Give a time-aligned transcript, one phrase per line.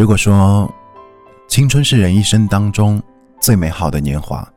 [0.00, 0.74] 如果说
[1.46, 3.02] 青春是人一生当中
[3.38, 4.50] 最美好的年华，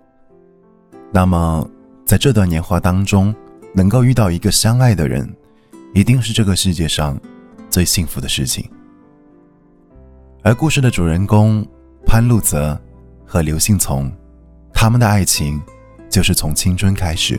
[1.11, 1.69] 那么
[2.05, 3.35] 在这段年华当中，
[3.75, 5.29] 能够遇到一个相爱的人，
[5.93, 7.19] 一定是这个世界上
[7.69, 8.71] 最幸福的事情。
[10.43, 11.67] 而故事的主人公
[12.05, 12.79] 潘路泽
[13.25, 14.09] 和刘信从，
[14.73, 15.61] 他们的爱情
[16.09, 17.37] 就是从青春开始。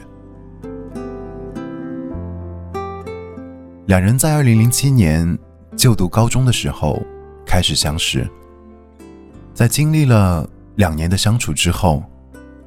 [3.87, 5.39] 两人在二零零七年
[5.75, 7.03] 就读高中的时候
[7.55, 8.29] 开始相识，
[9.55, 10.45] 在经历了
[10.75, 12.03] 两年的相处之后，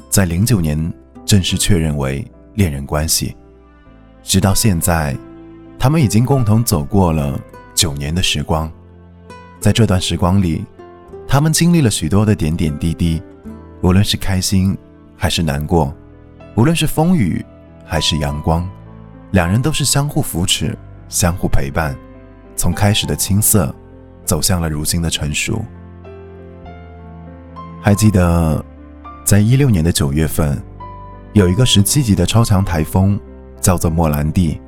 [0.10, 0.94] 在零九年
[1.26, 3.36] 正式确认为恋人关系。
[4.23, 5.13] 直到现在，
[5.77, 7.38] 他们已经共同走过了
[7.76, 8.72] 九年的时光。
[9.60, 10.63] 在这段时光里，
[11.27, 13.22] 他们经历了许多的点点滴滴，
[13.82, 14.74] 无论是开心
[15.18, 15.94] 还是难过，
[16.55, 17.46] 无论是风雨
[17.85, 18.66] 还是阳光，
[19.32, 20.74] 两人都是相互扶持。
[21.10, 21.94] 相互陪伴，
[22.55, 23.76] 从开始的青涩，
[24.27, 25.65] 走向了如今的成熟。
[27.82, 28.63] 还记得，
[29.24, 30.62] 在一六年的九月份，
[31.34, 33.20] 有一个十七级的超强台风，
[33.62, 34.62] 叫做莫兰蒂，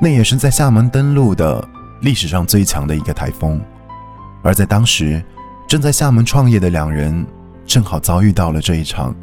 [0.00, 1.62] 那也是在厦门登陆的
[2.00, 3.60] 历史上最强的一个台风。
[4.42, 5.22] 而在当时，
[5.68, 7.26] 正在厦门创业的两人，
[7.66, 9.14] 正好遭遇到了这一场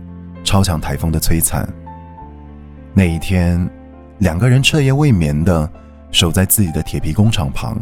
[0.44, 1.68] 超强台风的摧残。
[2.94, 3.70] 那一天，
[4.18, 5.68] 两个人彻夜未眠的。
[6.12, 7.78] 守在自己的铁皮工厂旁，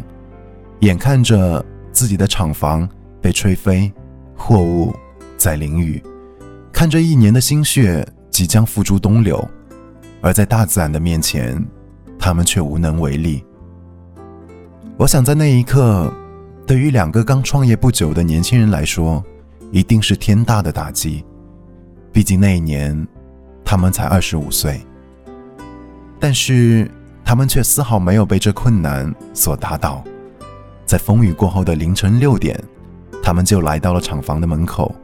[0.80, 2.88] 眼看着自己的厂房
[3.20, 3.92] 被吹飞，
[4.36, 4.94] 货物
[5.36, 6.02] 在淋雨，
[6.72, 9.46] 看着一年的心血即将付诸东流，
[10.20, 11.64] 而在大自然的面前，
[12.18, 13.44] 他们却无能为力。
[14.96, 16.12] 我想，在那一刻，
[16.66, 19.24] 对于两个刚创业不久的年轻人来说，
[19.70, 21.24] 一定是天大的打击。
[22.12, 23.06] 毕竟那一年，
[23.64, 24.80] 他们才二十五岁。
[26.20, 26.90] 但是。
[27.24, 30.02] 他们却丝毫没有被这困难所打倒，
[30.88, 32.58] 在风雨过后的凌晨六点，
[33.22, 34.94] 他们就来到了厂房的门口，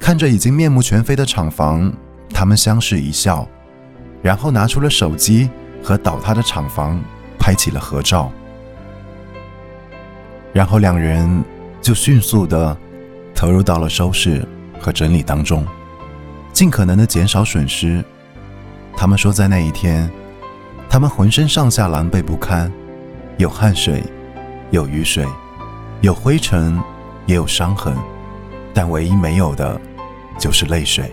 [0.00, 1.92] 看着已经面目全非的厂房，
[2.34, 3.46] 他们相视一笑，
[4.20, 5.48] 然后拿出了手机
[5.80, 7.00] 和倒塌的厂房
[7.38, 8.32] 拍起了合照，
[10.52, 11.44] 然后两人
[11.80, 12.76] 就迅速的
[13.32, 14.44] 投入到了收拾
[14.80, 15.64] 和整理当中，
[16.52, 18.04] 尽可能的减少损失。
[18.96, 20.10] 他们说，在那一天。
[20.92, 22.68] 他们浑身上下狼狈不堪，
[23.36, 24.02] 有汗水，
[24.70, 25.26] 有雨水，
[26.00, 26.80] 有灰尘，
[27.26, 27.96] 也有伤痕，
[28.72, 29.80] 但唯一没有的，
[30.38, 31.12] 就是泪水。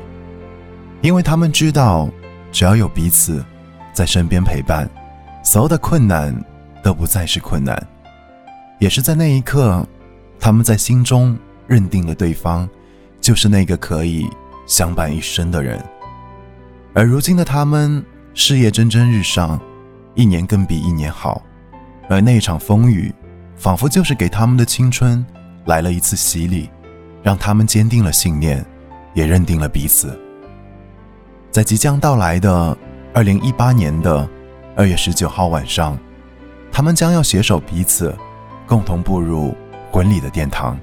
[1.01, 2.09] 因为他们知道，
[2.51, 3.43] 只要有彼此
[3.93, 4.89] 在身边陪伴，
[5.43, 6.35] 所有的困难
[6.81, 7.81] 都不再是困难。
[8.79, 9.85] 也是在那一刻，
[10.39, 11.37] 他们在心中
[11.67, 12.69] 认定了对方
[13.19, 14.27] 就是那个可以
[14.65, 15.83] 相伴一生的人。
[16.93, 18.03] 而如今的他们。
[18.39, 19.59] 事业蒸蒸日上，
[20.13, 21.41] 一年更比一年好，
[22.07, 23.11] 而那场风雨，
[23.57, 25.25] 仿佛就是给他们的青春
[25.65, 26.69] 来了一次洗礼，
[27.23, 28.63] 让他们坚定了信念，
[29.13, 30.17] 也认定了彼此。
[31.51, 32.77] 在即将到来的
[33.13, 34.29] 二零一八年的
[34.75, 35.97] 二月十九号晚上，
[36.71, 38.15] 他们将要携手彼此，
[38.67, 39.55] 共同步入
[39.91, 40.79] 婚礼的殿堂。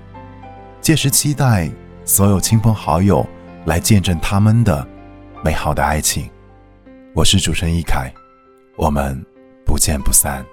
[0.80, 1.70] 届时，期待
[2.04, 3.24] 所有亲朋好友
[3.66, 4.86] 来见证他们的
[5.44, 6.28] 美好的爱情。
[7.14, 8.12] 我是主持人一凯，
[8.76, 9.24] 我们
[9.64, 10.44] 不见不散。